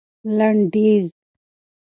لنډيز 0.37 1.05